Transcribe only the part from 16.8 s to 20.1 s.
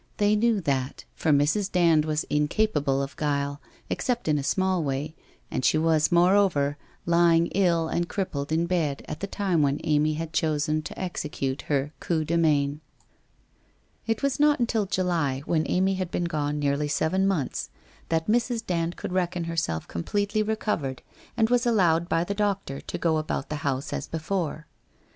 seven months, that Mrs. Dand could reckon herself com